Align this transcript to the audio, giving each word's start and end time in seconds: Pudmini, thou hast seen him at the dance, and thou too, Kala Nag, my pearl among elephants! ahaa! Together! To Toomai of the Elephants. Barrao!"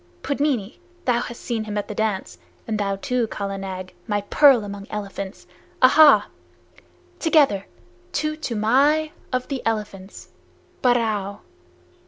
Pudmini, 0.23 0.79
thou 1.05 1.19
hast 1.19 1.39
seen 1.39 1.65
him 1.65 1.77
at 1.77 1.87
the 1.87 1.93
dance, 1.93 2.39
and 2.67 2.79
thou 2.79 2.95
too, 2.95 3.27
Kala 3.27 3.55
Nag, 3.59 3.93
my 4.07 4.21
pearl 4.31 4.63
among 4.63 4.87
elephants! 4.89 5.45
ahaa! 5.79 6.23
Together! 7.19 7.67
To 8.13 8.35
Toomai 8.35 9.11
of 9.31 9.47
the 9.49 9.61
Elephants. 9.63 10.29
Barrao!" 10.81 11.41